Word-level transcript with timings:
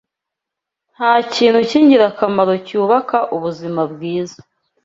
Nta 0.95 1.11
kintu 1.33 1.59
cy’ingirakamaro 1.69 2.53
cyubaka 2.67 3.17
ubuzima 3.35 3.81
bwiza 3.91 4.39